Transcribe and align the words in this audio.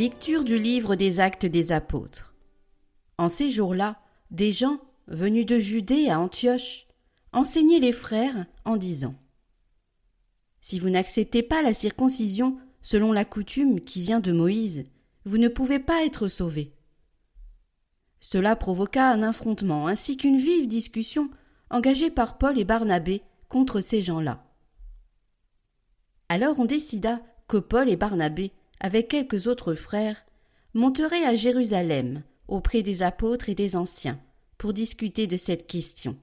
Lecture 0.00 0.44
du 0.44 0.56
livre 0.56 0.94
des 0.94 1.20
actes 1.20 1.44
des 1.44 1.72
apôtres. 1.72 2.34
En 3.18 3.28
ces 3.28 3.50
jours-là, 3.50 4.00
des 4.30 4.50
gens, 4.50 4.80
venus 5.08 5.44
de 5.44 5.58
Judée 5.58 6.08
à 6.08 6.18
Antioche, 6.18 6.86
enseignaient 7.34 7.80
les 7.80 7.92
frères 7.92 8.46
en 8.64 8.78
disant 8.78 9.14
Si 10.62 10.78
vous 10.78 10.88
n'acceptez 10.88 11.42
pas 11.42 11.60
la 11.60 11.74
circoncision 11.74 12.56
selon 12.80 13.12
la 13.12 13.26
coutume 13.26 13.78
qui 13.78 14.00
vient 14.00 14.20
de 14.20 14.32
Moïse, 14.32 14.84
vous 15.26 15.36
ne 15.36 15.48
pouvez 15.48 15.78
pas 15.78 16.02
être 16.06 16.28
sauvés. 16.28 16.72
Cela 18.20 18.56
provoqua 18.56 19.06
un 19.10 19.22
affrontement 19.22 19.86
ainsi 19.86 20.16
qu'une 20.16 20.38
vive 20.38 20.66
discussion 20.66 21.28
engagée 21.68 22.10
par 22.10 22.38
Paul 22.38 22.58
et 22.58 22.64
Barnabé 22.64 23.20
contre 23.50 23.80
ces 23.80 24.00
gens-là. 24.00 24.46
Alors 26.30 26.58
on 26.58 26.64
décida 26.64 27.20
que 27.48 27.58
Paul 27.58 27.90
et 27.90 27.96
Barnabé 27.96 28.54
avec 28.80 29.08
quelques 29.08 29.46
autres 29.46 29.74
frères, 29.74 30.24
monterait 30.74 31.24
à 31.24 31.34
Jérusalem 31.34 32.22
auprès 32.48 32.82
des 32.82 33.02
apôtres 33.02 33.48
et 33.48 33.54
des 33.54 33.76
anciens 33.76 34.20
pour 34.58 34.72
discuter 34.72 35.26
de 35.26 35.36
cette 35.36 35.66
question. 35.66 36.16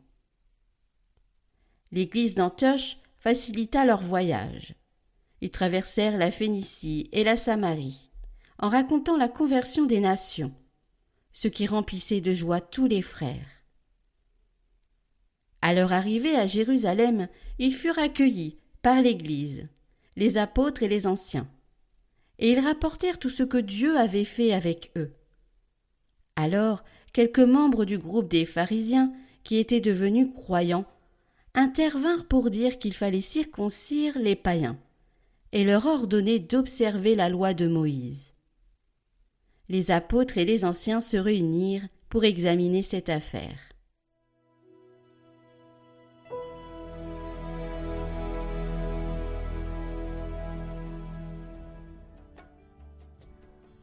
L'église 1.91 2.35
d'Antioche 2.35 2.97
facilita 3.17 3.85
leur 3.85 4.02
voyage. 4.02 4.75
Ils 5.41 5.52
traversèrent 5.52 6.17
la 6.17 6.31
Phénicie 6.31 7.09
et 7.11 7.23
la 7.23 7.36
Samarie, 7.36 8.09
en 8.59 8.69
racontant 8.69 9.17
la 9.17 9.27
conversion 9.27 9.86
des 9.86 9.99
nations, 9.99 10.53
ce 11.31 11.47
qui 11.47 11.67
remplissait 11.67 12.21
de 12.21 12.33
joie 12.33 12.61
tous 12.61 12.88
les 12.88 13.02
frères. 13.02 13.64
À 15.61 15.73
leur 15.73 15.94
arrivée 15.94 16.36
à 16.36 16.47
Jérusalem, 16.47 17.27
ils 17.59 17.73
furent 17.73 17.99
accueillis 17.99 18.58
par 18.81 19.02
l'Église, 19.02 19.67
les 20.16 20.38
apôtres 20.38 20.83
et 20.83 20.88
les 20.88 21.08
anciens 21.08 21.47
et 22.39 22.52
ils 22.52 22.59
rapportèrent 22.59 23.19
tout 23.19 23.30
ce 23.30 23.43
que 23.43 23.57
Dieu 23.57 23.97
avait 23.97 24.25
fait 24.25 24.53
avec 24.53 24.91
eux. 24.95 25.13
Alors 26.35 26.83
quelques 27.13 27.39
membres 27.39 27.85
du 27.85 27.97
groupe 27.97 28.30
des 28.30 28.45
pharisiens, 28.45 29.11
qui 29.43 29.57
étaient 29.57 29.80
devenus 29.80 30.27
croyants, 30.33 30.85
intervinrent 31.53 32.25
pour 32.27 32.52
dire 32.52 32.77
qu'il 32.77 32.93
fallait 32.93 33.21
circoncire 33.21 34.19
les 34.19 34.35
païens, 34.35 34.77
et 35.52 35.63
leur 35.63 35.85
ordonner 35.85 36.38
d'observer 36.38 37.15
la 37.15 37.30
loi 37.30 37.53
de 37.53 37.67
Moïse. 37.67 38.33
Les 39.69 39.89
apôtres 39.89 40.38
et 40.38 40.45
les 40.45 40.65
anciens 40.65 41.02
se 41.02 41.17
réunirent 41.17 41.88
pour 42.09 42.23
examiner 42.23 42.81
cette 42.81 43.09
affaire. 43.09 43.58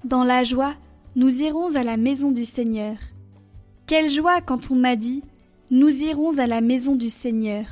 Dans 0.04 0.22
la 0.22 0.44
joie, 0.44 0.74
nous 1.16 1.40
irons 1.40 1.76
à 1.76 1.82
la 1.82 1.96
maison 1.96 2.30
du 2.30 2.44
Seigneur. 2.44 2.96
Quelle 3.86 4.10
joie 4.10 4.42
quand 4.42 4.70
on 4.70 4.74
m'a 4.74 4.96
dit 4.96 5.22
Nous 5.70 6.02
irons 6.02 6.36
à 6.38 6.46
la 6.46 6.60
maison 6.60 6.94
du 6.94 7.08
Seigneur. 7.08 7.64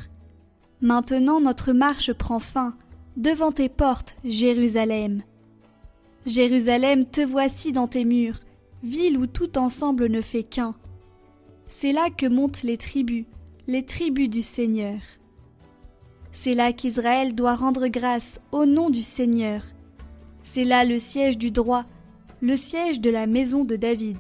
Maintenant 0.80 1.42
notre 1.42 1.74
marche 1.74 2.10
prend 2.14 2.38
fin, 2.38 2.70
devant 3.18 3.52
tes 3.52 3.68
portes, 3.68 4.16
Jérusalem. 4.24 5.22
Jérusalem, 6.24 7.04
te 7.04 7.20
voici 7.20 7.70
dans 7.70 7.86
tes 7.86 8.06
murs, 8.06 8.40
ville 8.82 9.18
où 9.18 9.26
tout 9.26 9.58
ensemble 9.58 10.06
ne 10.06 10.22
fait 10.22 10.42
qu'un. 10.42 10.74
C'est 11.68 11.92
là 11.92 12.08
que 12.08 12.26
montent 12.26 12.62
les 12.62 12.78
tribus, 12.78 13.26
les 13.66 13.84
tribus 13.84 14.30
du 14.30 14.40
Seigneur. 14.40 15.00
C'est 16.32 16.54
là 16.54 16.72
qu'Israël 16.72 17.34
doit 17.34 17.56
rendre 17.56 17.88
grâce 17.88 18.40
au 18.52 18.64
nom 18.64 18.88
du 18.88 19.02
Seigneur. 19.02 19.60
C'est 20.44 20.64
là 20.64 20.86
le 20.86 20.98
siège 20.98 21.36
du 21.36 21.50
droit, 21.50 21.84
le 22.42 22.56
siège 22.56 23.00
de 23.00 23.08
la 23.08 23.28
maison 23.28 23.62
de 23.62 23.76
David. 23.76 24.18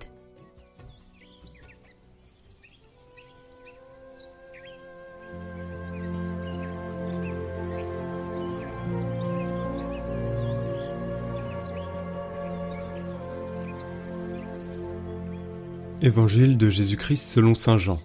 Évangile 16.00 16.56
de 16.56 16.68
Jésus-Christ 16.68 17.16
selon 17.16 17.56
Saint 17.56 17.76
Jean. 17.76 18.00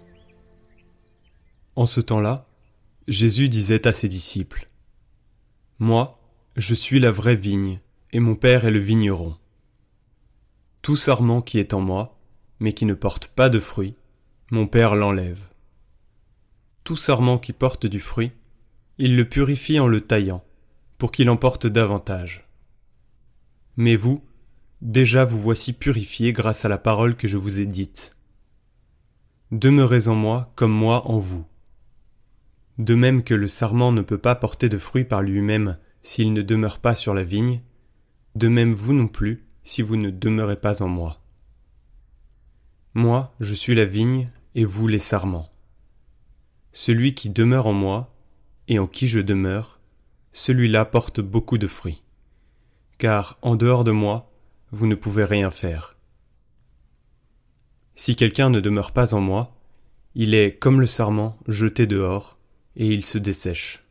En 1.76 1.86
ce 1.86 2.00
temps-là, 2.00 2.48
Jésus 3.06 3.48
disait 3.48 3.86
à 3.86 3.92
ses 3.92 4.08
disciples 4.08 4.68
Moi, 5.78 6.20
je 6.56 6.74
suis 6.74 6.98
la 6.98 7.12
vraie 7.12 7.36
vigne, 7.36 7.78
et 8.10 8.18
mon 8.18 8.34
Père 8.34 8.64
est 8.64 8.72
le 8.72 8.80
vigneron. 8.80 9.36
Tout 10.82 10.96
sarment 10.96 11.42
qui 11.42 11.58
est 11.58 11.74
en 11.74 11.80
moi, 11.80 12.18
mais 12.60 12.72
qui 12.72 12.86
ne 12.86 12.94
porte 12.94 13.28
pas 13.28 13.48
de 13.48 13.60
fruit, 13.60 13.94
mon 14.50 14.66
Père 14.66 14.94
l'enlève. 14.94 15.48
Tout 16.84 16.96
sarment 16.96 17.38
qui 17.38 17.52
porte 17.52 17.86
du 17.86 18.00
fruit, 18.00 18.32
il 18.98 19.16
le 19.16 19.28
purifie 19.28 19.78
en 19.78 19.86
le 19.86 20.00
taillant, 20.00 20.44
pour 20.96 21.12
qu'il 21.12 21.30
en 21.30 21.36
porte 21.36 21.66
davantage. 21.66 22.48
Mais 23.76 23.94
vous, 23.94 24.24
déjà 24.80 25.24
vous 25.24 25.40
voici 25.40 25.72
purifiés 25.72 26.32
grâce 26.32 26.64
à 26.64 26.68
la 26.68 26.78
parole 26.78 27.16
que 27.16 27.28
je 27.28 27.36
vous 27.36 27.60
ai 27.60 27.66
dite. 27.66 28.16
Demeurez 29.50 30.08
en 30.08 30.14
moi 30.14 30.52
comme 30.56 30.72
moi 30.72 31.06
en 31.08 31.18
vous. 31.18 31.44
De 32.78 32.94
même 32.94 33.24
que 33.24 33.34
le 33.34 33.48
sarment 33.48 33.92
ne 33.92 34.02
peut 34.02 34.18
pas 34.18 34.34
porter 34.34 34.68
de 34.68 34.78
fruit 34.78 35.04
par 35.04 35.22
lui-même 35.22 35.78
s'il 36.02 36.32
ne 36.32 36.42
demeure 36.42 36.78
pas 36.78 36.94
sur 36.94 37.12
la 37.12 37.24
vigne, 37.24 37.60
de 38.34 38.48
même 38.48 38.72
vous 38.72 38.92
non 38.92 39.08
plus, 39.08 39.47
si 39.68 39.82
vous 39.82 39.96
ne 39.96 40.08
demeurez 40.08 40.56
pas 40.56 40.82
en 40.82 40.88
moi. 40.88 41.20
Moi, 42.94 43.34
je 43.38 43.52
suis 43.52 43.74
la 43.74 43.84
vigne, 43.84 44.30
et 44.54 44.64
vous 44.64 44.88
les 44.88 44.98
sarments. 44.98 45.52
Celui 46.72 47.14
qui 47.14 47.28
demeure 47.28 47.66
en 47.66 47.74
moi, 47.74 48.10
et 48.68 48.78
en 48.78 48.86
qui 48.86 49.06
je 49.06 49.20
demeure, 49.20 49.78
celui-là 50.32 50.86
porte 50.86 51.20
beaucoup 51.20 51.58
de 51.58 51.66
fruits. 51.66 52.02
Car 52.96 53.38
en 53.42 53.56
dehors 53.56 53.84
de 53.84 53.90
moi, 53.90 54.32
vous 54.72 54.86
ne 54.86 54.94
pouvez 54.94 55.24
rien 55.24 55.50
faire. 55.50 55.96
Si 57.94 58.16
quelqu'un 58.16 58.48
ne 58.48 58.60
demeure 58.60 58.92
pas 58.92 59.12
en 59.12 59.20
moi, 59.20 59.54
il 60.14 60.32
est 60.32 60.56
comme 60.56 60.80
le 60.80 60.86
sarment 60.86 61.38
jeté 61.46 61.86
dehors, 61.86 62.38
et 62.74 62.86
il 62.86 63.04
se 63.04 63.18
dessèche. 63.18 63.84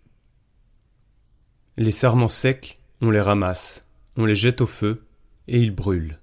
Les 1.77 1.91
sarments 1.91 2.29
secs, 2.29 2.79
on 2.99 3.11
les 3.11 3.21
ramasse, 3.21 3.87
on 4.15 4.25
les 4.25 4.35
jette 4.35 4.61
au 4.61 4.67
feu, 4.67 5.06
et 5.47 5.61
il 5.61 5.71
brûle. 5.71 6.19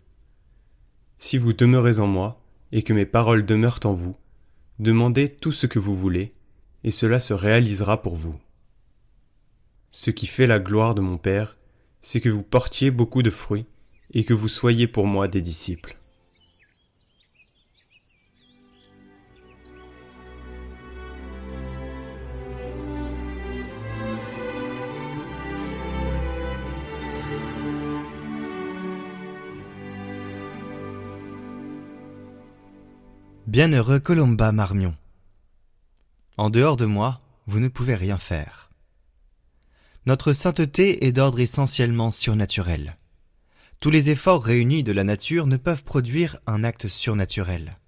Si 1.18 1.38
vous 1.38 1.52
demeurez 1.52 1.98
en 2.00 2.06
moi, 2.06 2.40
et 2.72 2.82
que 2.82 2.92
mes 2.92 3.06
paroles 3.06 3.46
demeurent 3.46 3.80
en 3.84 3.94
vous, 3.94 4.16
demandez 4.78 5.28
tout 5.28 5.52
ce 5.52 5.66
que 5.66 5.78
vous 5.78 5.96
voulez, 5.96 6.34
et 6.82 6.90
cela 6.90 7.20
se 7.20 7.32
réalisera 7.32 8.02
pour 8.02 8.16
vous. 8.16 8.38
Ce 9.90 10.10
qui 10.10 10.26
fait 10.26 10.46
la 10.46 10.58
gloire 10.58 10.94
de 10.94 11.00
mon 11.00 11.18
Père, 11.18 11.56
c'est 12.00 12.20
que 12.20 12.28
vous 12.28 12.42
portiez 12.42 12.90
beaucoup 12.90 13.22
de 13.22 13.30
fruits, 13.30 13.66
et 14.12 14.24
que 14.24 14.34
vous 14.34 14.48
soyez 14.48 14.86
pour 14.86 15.06
moi 15.06 15.28
des 15.28 15.40
disciples. 15.40 15.96
Bienheureux 33.54 34.00
Colomba 34.00 34.50
Marmion. 34.50 34.96
En 36.36 36.50
dehors 36.50 36.76
de 36.76 36.86
moi, 36.86 37.20
vous 37.46 37.60
ne 37.60 37.68
pouvez 37.68 37.94
rien 37.94 38.18
faire. 38.18 38.68
Notre 40.06 40.32
sainteté 40.32 41.06
est 41.06 41.12
d'ordre 41.12 41.38
essentiellement 41.38 42.10
surnaturel. 42.10 42.96
Tous 43.78 43.90
les 43.90 44.10
efforts 44.10 44.42
réunis 44.42 44.82
de 44.82 44.90
la 44.90 45.04
nature 45.04 45.46
ne 45.46 45.56
peuvent 45.56 45.84
produire 45.84 46.40
un 46.48 46.64
acte 46.64 46.88
surnaturel. 46.88 47.78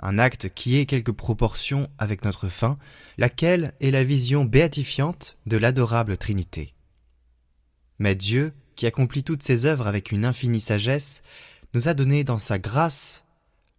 Un 0.00 0.18
acte 0.18 0.48
qui 0.52 0.76
ait 0.76 0.86
quelque 0.86 1.12
proportion 1.12 1.88
avec 1.98 2.24
notre 2.24 2.48
fin, 2.48 2.76
laquelle 3.18 3.74
est 3.80 3.92
la 3.92 4.02
vision 4.02 4.44
béatifiante 4.44 5.36
de 5.46 5.58
l'adorable 5.58 6.16
Trinité. 6.16 6.74
Mais 8.00 8.16
Dieu, 8.16 8.52
qui 8.74 8.86
accomplit 8.86 9.22
toutes 9.22 9.44
ses 9.44 9.64
œuvres 9.64 9.86
avec 9.86 10.10
une 10.10 10.24
infinie 10.24 10.60
sagesse, 10.60 11.22
nous 11.72 11.86
a 11.86 11.94
donné 11.94 12.24
dans 12.24 12.38
sa 12.38 12.58
grâce 12.58 13.21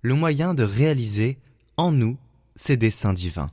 le 0.04 0.16
moyen 0.16 0.54
de 0.54 0.64
réaliser 0.64 1.40
en 1.78 1.92
nous 1.92 2.18
ces 2.56 2.78
desseins 2.78 3.14
divins. 3.14 3.52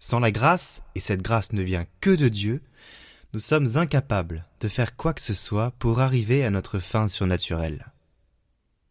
Sans 0.00 0.20
la 0.20 0.32
grâce, 0.32 0.82
et 0.94 1.00
cette 1.00 1.22
grâce 1.22 1.52
ne 1.52 1.62
vient 1.62 1.86
que 2.00 2.10
de 2.10 2.28
Dieu, 2.28 2.60
nous 3.32 3.40
sommes 3.40 3.76
incapables 3.76 4.46
de 4.60 4.68
faire 4.68 4.96
quoi 4.96 5.14
que 5.14 5.22
ce 5.22 5.32
soit 5.32 5.70
pour 5.78 6.00
arriver 6.00 6.44
à 6.44 6.50
notre 6.50 6.78
fin 6.78 7.08
surnaturelle. 7.08 7.86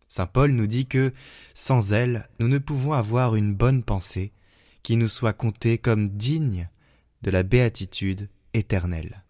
Saint 0.07 0.25
Paul 0.25 0.51
nous 0.51 0.67
dit 0.67 0.85
que, 0.85 1.13
sans 1.53 1.91
elle, 1.91 2.29
nous 2.39 2.47
ne 2.47 2.57
pouvons 2.57 2.93
avoir 2.93 3.35
une 3.35 3.53
bonne 3.53 3.83
pensée 3.83 4.31
qui 4.81 4.95
nous 4.95 5.07
soit 5.07 5.33
comptée 5.33 5.77
comme 5.77 6.09
digne 6.09 6.69
de 7.21 7.31
la 7.31 7.43
béatitude 7.43 8.29
éternelle. 8.53 9.23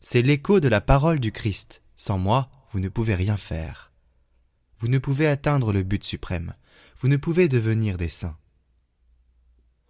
C'est 0.00 0.22
l'écho 0.22 0.60
de 0.60 0.68
la 0.68 0.80
parole 0.80 1.18
du 1.18 1.32
Christ. 1.32 1.82
Sans 1.96 2.18
moi, 2.18 2.50
vous 2.70 2.80
ne 2.80 2.88
pouvez 2.88 3.14
rien 3.14 3.36
faire. 3.36 3.90
Vous 4.78 4.88
ne 4.88 4.98
pouvez 4.98 5.26
atteindre 5.26 5.72
le 5.72 5.82
but 5.82 6.04
suprême. 6.04 6.54
Vous 6.98 7.08
ne 7.08 7.16
pouvez 7.16 7.48
devenir 7.48 7.96
des 7.96 8.08
saints. 8.08 8.36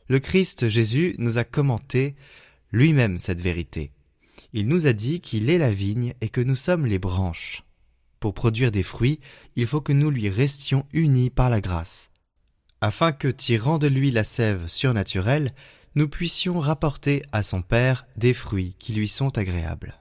Le 0.08 0.20
Christ 0.20 0.68
Jésus 0.68 1.14
nous 1.18 1.38
a 1.38 1.44
commenté 1.44 2.14
lui-même 2.70 3.18
cette 3.18 3.40
vérité. 3.40 3.90
Il 4.52 4.68
nous 4.68 4.86
a 4.86 4.92
dit 4.92 5.20
qu'il 5.20 5.50
est 5.50 5.58
la 5.58 5.72
vigne 5.72 6.14
et 6.20 6.28
que 6.28 6.40
nous 6.40 6.54
sommes 6.54 6.86
les 6.86 6.98
branches. 6.98 7.64
Pour 8.20 8.34
produire 8.34 8.70
des 8.70 8.82
fruits, 8.82 9.20
il 9.56 9.66
faut 9.66 9.80
que 9.80 9.92
nous 9.92 10.10
lui 10.10 10.28
restions 10.28 10.86
unis 10.92 11.30
par 11.30 11.50
la 11.50 11.60
grâce, 11.60 12.10
afin 12.80 13.12
que, 13.12 13.28
tirant 13.28 13.78
de 13.78 13.86
lui 13.86 14.10
la 14.10 14.24
sève 14.24 14.66
surnaturelle, 14.68 15.54
nous 15.94 16.08
puissions 16.08 16.60
rapporter 16.60 17.22
à 17.32 17.42
son 17.42 17.62
Père 17.62 18.06
des 18.16 18.34
fruits 18.34 18.76
qui 18.78 18.92
lui 18.92 19.08
sont 19.08 19.36
agréables. 19.38 19.94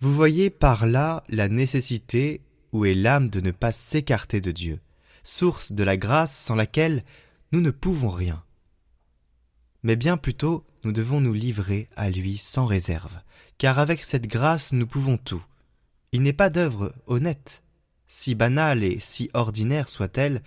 Vous 0.00 0.12
voyez 0.12 0.50
par 0.50 0.86
là 0.86 1.22
la 1.28 1.48
nécessité 1.48 2.42
où 2.72 2.84
est 2.84 2.94
l'âme 2.94 3.28
de 3.28 3.40
ne 3.40 3.50
pas 3.50 3.72
s'écarter 3.72 4.40
de 4.40 4.50
Dieu, 4.50 4.80
source 5.22 5.72
de 5.72 5.84
la 5.84 5.96
grâce 5.96 6.36
sans 6.36 6.54
laquelle 6.54 7.04
nous 7.52 7.60
ne 7.60 7.70
pouvons 7.70 8.10
rien 8.10 8.42
mais 9.82 9.96
bien 9.96 10.16
plutôt 10.16 10.64
nous 10.84 10.92
devons 10.92 11.20
nous 11.20 11.32
livrer 11.32 11.88
à 11.96 12.10
lui 12.10 12.38
sans 12.38 12.66
réserve, 12.66 13.20
car 13.58 13.78
avec 13.78 14.04
cette 14.04 14.26
grâce 14.26 14.72
nous 14.72 14.86
pouvons 14.86 15.16
tout. 15.16 15.44
Il 16.12 16.22
n'est 16.22 16.32
pas 16.32 16.50
d'œuvre 16.50 16.94
honnête, 17.06 17.62
si 18.06 18.34
banale 18.34 18.82
et 18.82 18.98
si 18.98 19.30
ordinaire 19.34 19.88
soit-elle, 19.88 20.42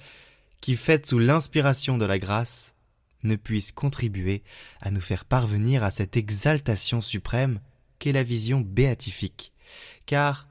qui, 0.62 0.76
faite 0.76 1.06
sous 1.06 1.20
l'inspiration 1.20 1.98
de 1.98 2.06
la 2.06 2.18
grâce, 2.18 2.76
ne 3.24 3.36
puisse 3.36 3.72
contribuer 3.72 4.44
à 4.82 4.92
nous 4.92 5.02
faire 5.02 5.26
parvenir 5.26 5.84
à 5.84 5.92
cette 5.92 6.18
exaltation 6.18 7.02
suprême 7.02 7.60
qu'est 8.00 8.12
la 8.12 8.24
vision 8.24 8.62
béatifique, 8.62 9.54
car 10.06 10.48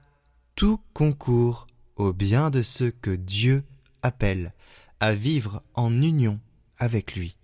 tout 0.55 0.81
concourt 0.93 1.67
au 1.97 2.13
bien 2.13 2.51
de 2.51 2.63
ceux 2.63 2.91
que 2.91 3.11
Dieu 3.11 3.65
appelle 4.03 4.53
à 5.01 5.15
vivre 5.15 5.63
en 5.75 5.93
union 6.03 6.41
avec 6.79 7.15
lui 7.15 7.37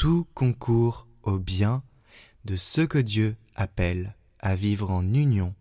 tout 0.00 0.26
concourt 0.34 1.06
au 1.22 1.38
bien 1.38 1.82
de 2.44 2.56
ceux 2.56 2.86
que 2.86 2.98
Dieu 2.98 3.36
appelle 3.54 4.14
à 4.38 4.56
vivre 4.56 4.90
en 4.90 5.02
union 5.02 5.54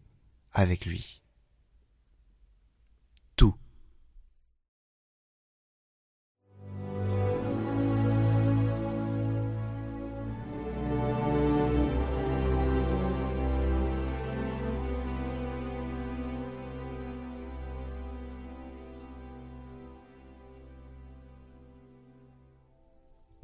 avec 0.54 0.86
lui. 0.86 1.22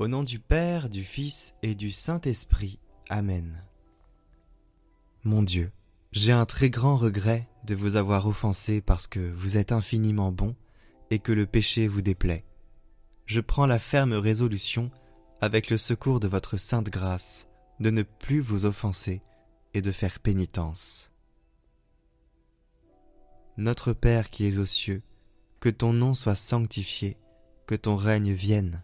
Au 0.05 0.07
nom 0.07 0.21
du 0.21 0.37
Père, 0.37 0.87
du 0.87 1.03
Fils 1.03 1.55
et 1.63 1.73
du 1.73 1.89
Saint-Esprit. 1.89 2.77
Amen. 3.09 3.59
Mon 5.23 5.41
Dieu, 5.41 5.71
j'ai 6.11 6.31
un 6.31 6.45
très 6.45 6.69
grand 6.69 6.95
regret 6.95 7.49
de 7.63 7.73
vous 7.73 7.95
avoir 7.95 8.27
offensé 8.27 8.81
parce 8.81 9.07
que 9.07 9.31
vous 9.31 9.57
êtes 9.57 9.71
infiniment 9.71 10.31
bon 10.31 10.55
et 11.09 11.17
que 11.17 11.31
le 11.31 11.47
péché 11.47 11.87
vous 11.87 12.03
déplaît. 12.03 12.45
Je 13.25 13.41
prends 13.41 13.65
la 13.65 13.79
ferme 13.79 14.13
résolution, 14.13 14.91
avec 15.41 15.71
le 15.71 15.77
secours 15.77 16.19
de 16.19 16.27
votre 16.27 16.57
sainte 16.57 16.91
grâce, 16.91 17.47
de 17.79 17.89
ne 17.89 18.03
plus 18.03 18.41
vous 18.41 18.67
offenser 18.67 19.23
et 19.73 19.81
de 19.81 19.91
faire 19.91 20.19
pénitence. 20.19 21.11
Notre 23.57 23.91
Père 23.91 24.29
qui 24.29 24.45
es 24.45 24.59
aux 24.59 24.67
cieux, 24.67 25.01
que 25.59 25.69
ton 25.69 25.93
nom 25.93 26.13
soit 26.13 26.35
sanctifié, 26.35 27.17
que 27.65 27.73
ton 27.73 27.95
règne 27.95 28.33
vienne 28.33 28.83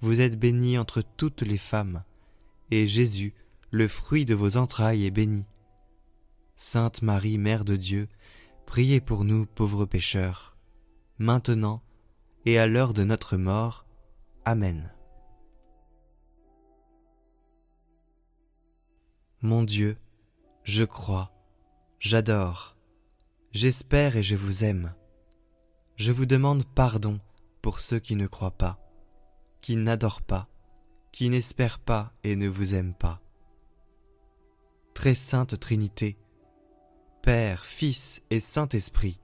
Vous 0.00 0.20
êtes 0.20 0.38
bénie 0.38 0.78
entre 0.78 1.02
toutes 1.02 1.42
les 1.42 1.58
femmes, 1.58 2.04
et 2.70 2.86
Jésus, 2.86 3.34
le 3.70 3.88
fruit 3.88 4.24
de 4.24 4.34
vos 4.34 4.56
entrailles, 4.56 5.06
est 5.06 5.10
béni. 5.10 5.44
Sainte 6.56 7.02
Marie, 7.02 7.38
Mère 7.38 7.64
de 7.64 7.76
Dieu, 7.76 8.08
priez 8.66 9.00
pour 9.00 9.24
nous 9.24 9.46
pauvres 9.46 9.86
pécheurs, 9.86 10.56
maintenant 11.18 11.82
et 12.44 12.58
à 12.58 12.66
l'heure 12.66 12.94
de 12.94 13.04
notre 13.04 13.36
mort. 13.36 13.86
Amen. 14.44 14.90
Mon 19.42 19.62
Dieu, 19.62 19.98
je 20.62 20.84
crois, 20.84 21.32
j'adore, 21.98 22.76
j'espère 23.52 24.16
et 24.16 24.22
je 24.22 24.34
vous 24.34 24.64
aime. 24.64 24.94
Je 25.96 26.12
vous 26.12 26.26
demande 26.26 26.64
pardon 26.64 27.20
pour 27.62 27.80
ceux 27.80 27.98
qui 27.98 28.16
ne 28.16 28.26
croient 28.26 28.56
pas, 28.56 28.85
qui 29.66 29.74
n'adorent 29.74 30.22
pas, 30.22 30.48
qui 31.10 31.28
n'espèrent 31.28 31.80
pas 31.80 32.12
et 32.22 32.36
ne 32.36 32.46
vous 32.46 32.76
aiment 32.76 32.94
pas. 32.94 33.20
Très 34.94 35.16
sainte 35.16 35.58
Trinité, 35.58 36.16
Père, 37.20 37.66
Fils 37.66 38.22
et 38.30 38.38
Saint-Esprit, 38.38 39.18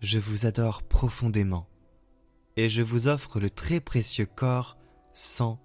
je 0.00 0.18
vous 0.18 0.46
adore 0.46 0.82
profondément, 0.82 1.68
et 2.56 2.68
je 2.68 2.82
vous 2.82 3.06
offre 3.06 3.38
le 3.38 3.48
très 3.48 3.78
précieux 3.78 4.26
corps, 4.26 4.76
sang, 5.12 5.60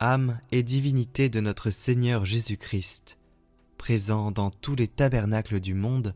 âme 0.00 0.40
et 0.50 0.64
divinité 0.64 1.28
de 1.28 1.38
notre 1.38 1.70
Seigneur 1.70 2.24
Jésus-Christ, 2.24 3.20
présent 3.78 4.32
dans 4.32 4.50
tous 4.50 4.74
les 4.74 4.88
tabernacles 4.88 5.60
du 5.60 5.74
monde, 5.74 6.14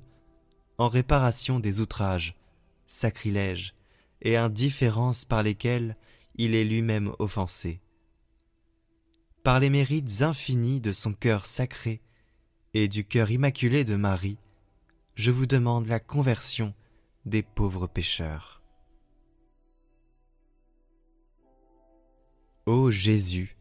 en 0.79 0.89
réparation 0.89 1.61
des 1.61 1.79
outrages, 1.79 2.35
sacrilèges 2.87 3.77
et 4.21 4.37
indifférences 4.37 5.25
par 5.25 5.45
lesquels 5.45 5.97
il 6.39 6.55
est 6.55 6.65
lui-même 6.65 7.13
offensé. 7.19 7.81
Par 9.43 9.61
les 9.61 9.71
mérites 9.71 10.23
infinis 10.23 10.81
de 10.81 10.93
son 10.93 11.13
cœur 11.13 11.47
sacré 11.47 12.01
et 12.75 12.89
du 12.89 13.05
cœur 13.05 13.31
immaculé 13.31 13.85
de 13.85 13.97
Marie, 13.97 14.39
je 15.15 15.31
vous 15.31 15.47
demande 15.47 15.87
la 15.87 16.01
conversion 16.01 16.75
des 17.27 17.43
pauvres 17.43 17.87
pécheurs. 17.87 18.63
Ô 22.67 22.91
Jésus, 22.91 23.57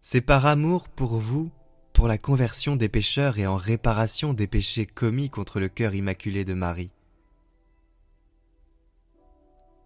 c'est 0.00 0.20
par 0.20 0.46
amour 0.46 0.88
pour 0.88 1.18
vous, 1.18 1.50
pour 1.92 2.08
la 2.08 2.18
conversion 2.18 2.76
des 2.76 2.88
pécheurs 2.88 3.38
et 3.38 3.46
en 3.46 3.56
réparation 3.56 4.34
des 4.34 4.46
péchés 4.46 4.86
commis 4.86 5.30
contre 5.30 5.60
le 5.60 5.68
cœur 5.68 5.94
immaculé 5.94 6.44
de 6.44 6.54
Marie, 6.54 6.90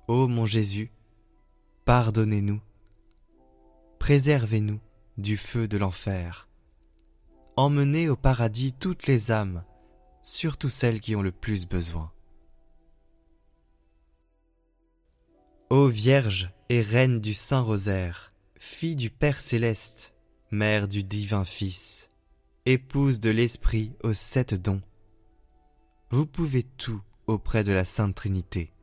Ô 0.08 0.26
mon 0.26 0.46
Jésus, 0.46 0.90
pardonnez-nous, 1.88 2.60
préservez-nous 3.98 4.78
du 5.16 5.38
feu 5.38 5.66
de 5.66 5.78
l'enfer, 5.78 6.46
emmenez 7.56 8.10
au 8.10 8.14
paradis 8.14 8.74
toutes 8.74 9.06
les 9.06 9.32
âmes, 9.32 9.64
surtout 10.22 10.68
celles 10.68 11.00
qui 11.00 11.16
ont 11.16 11.22
le 11.22 11.32
plus 11.32 11.66
besoin. 11.66 12.12
Ô 15.70 15.88
Vierge 15.88 16.50
et 16.68 16.82
Reine 16.82 17.20
du 17.20 17.32
Saint 17.32 17.62
Rosaire, 17.62 18.34
fille 18.58 18.94
du 18.94 19.08
Père 19.08 19.40
céleste, 19.40 20.12
mère 20.50 20.88
du 20.88 21.02
divin 21.04 21.46
Fils, 21.46 22.10
épouse 22.66 23.18
de 23.18 23.30
l'Esprit 23.30 23.92
aux 24.02 24.12
sept 24.12 24.52
dons, 24.52 24.82
vous 26.10 26.26
pouvez 26.26 26.64
tout 26.64 27.00
auprès 27.26 27.64
de 27.64 27.72
la 27.72 27.86
Sainte 27.86 28.14
Trinité 28.14 28.74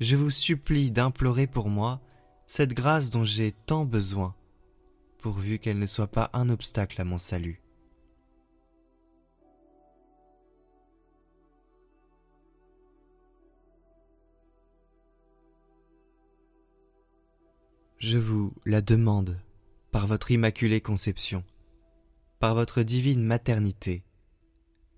je 0.00 0.16
vous 0.16 0.30
supplie 0.30 0.90
d'implorer 0.90 1.46
pour 1.46 1.68
moi 1.68 2.00
cette 2.46 2.72
grâce 2.72 3.10
dont 3.10 3.22
j'ai 3.22 3.52
tant 3.52 3.84
besoin, 3.84 4.34
pourvu 5.18 5.58
qu'elle 5.58 5.78
ne 5.78 5.86
soit 5.86 6.08
pas 6.08 6.30
un 6.32 6.48
obstacle 6.48 7.00
à 7.00 7.04
mon 7.04 7.18
salut. 7.18 7.62
Je 17.98 18.16
vous 18.16 18.54
la 18.64 18.80
demande 18.80 19.38
par 19.92 20.06
votre 20.06 20.30
immaculée 20.30 20.80
conception, 20.80 21.44
par 22.38 22.54
votre 22.54 22.82
divine 22.82 23.22
maternité, 23.22 24.02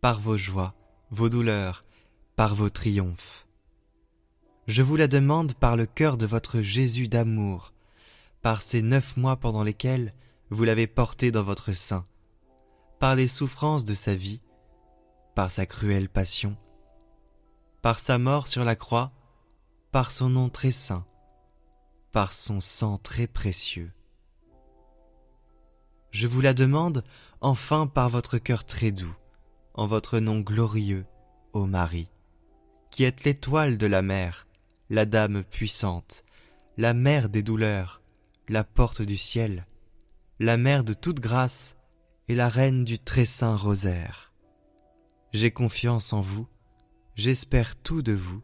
par 0.01 0.21
vos 0.21 0.37
joies, 0.37 0.77
vos 1.11 1.29
douleurs, 1.29 1.85
par 2.37 2.55
vos 2.55 2.71
triomphes 2.71 3.49
je 4.67 4.83
vous 4.83 4.97
la 4.97 5.09
demande 5.09 5.55
par 5.55 5.77
le 5.77 5.87
cœur 5.87 6.17
de 6.17 6.27
votre 6.27 6.61
Jésus 6.61 7.09
d'amour, 7.09 7.73
par 8.43 8.63
ces 8.63 8.83
neuf 8.83 9.17
mois 9.17 9.37
pendant 9.37 9.63
lesquels 9.63 10.15
vous 10.51 10.65
l'avez 10.65 10.87
porté 10.87 11.31
dans 11.31 11.43
votre 11.43 11.73
sein, 11.73 12.07
par 13.01 13.15
les 13.17 13.29
souffrances 13.29 13.85
de 13.85 13.95
sa 13.95 14.15
vie, 14.15 14.41
par 15.35 15.51
sa 15.51 15.67
cruelle 15.67 16.09
passion, 16.09 16.57
par 17.81 17.99
sa 17.99 18.19
mort 18.19 18.47
sur 18.47 18.65
la 18.65 18.77
croix, 18.77 19.13
par 19.91 20.13
son 20.13 20.29
nom 20.29 20.49
très 20.49 20.73
saint, 20.73 21.05
par 22.13 22.33
son 22.33 22.61
sang 22.61 22.99
très 22.99 23.27
précieux. 23.27 23.93
Je 26.13 26.27
vous 26.27 26.41
la 26.41 26.55
demande 26.55 27.03
enfin 27.41 27.87
par 27.87 28.09
votre 28.09 28.39
cœur 28.39 28.65
très 28.65 28.93
doux, 28.93 29.15
en 29.75 29.87
votre 29.87 30.19
nom 30.21 30.41
glorieux, 30.41 31.05
ô 31.53 31.67
Marie, 31.67 32.11
qui 32.91 33.05
êtes 33.05 33.25
l'étoile 33.25 33.79
de 33.79 33.87
la 33.87 34.03
mer, 34.03 34.47
la 34.93 35.07
Dame 35.07 35.43
puissante, 35.43 36.23
la 36.77 36.93
mère 36.93 37.31
des 37.31 37.43
douleurs, 37.43 38.03
la 38.51 38.63
porte 38.63 39.01
du 39.01 39.17
ciel, 39.17 39.67
la 40.39 40.59
mère 40.59 40.85
de 40.85 40.93
toute 40.93 41.19
grâce 41.19 41.79
et 42.29 42.35
la 42.35 42.51
reine 42.51 42.85
du 42.85 42.99
très 42.99 43.25
saint 43.25 43.57
rosaire. 43.57 44.35
J'ai 45.33 45.51
confiance 45.51 46.13
en 46.13 46.21
vous, 46.21 46.47
j'espère 47.15 47.75
tout 47.75 48.03
de 48.03 48.13
vous, 48.13 48.43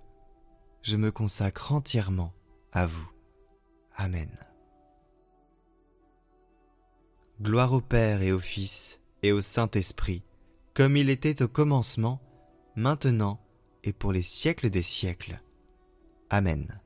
je 0.81 0.97
me 0.97 1.13
consacre 1.13 1.75
entièrement 1.75 2.33
à 2.73 2.87
vous. 2.87 3.11
Amen. 3.95 4.35
Gloire 7.43 7.75
au 7.75 7.83
Père 7.83 8.23
et 8.23 8.33
au 8.33 8.41
Fils 8.41 9.01
et 9.23 9.33
au 9.33 9.43
Saint-Esprit, 9.43 10.23
comme 10.73 10.97
il 10.97 11.11
était 11.11 11.43
au 11.43 11.49
commencement, 11.49 12.23
maintenant 12.75 13.39
et 13.85 13.93
pour 13.93 14.13
les 14.13 14.23
siècles 14.23 14.71
des 14.71 14.81
siècles. 14.81 15.43
Amen. 16.31 16.81